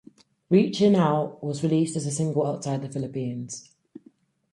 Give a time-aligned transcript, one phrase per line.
[0.49, 3.69] "Reachin' Out" was released as a single outside the Philippines.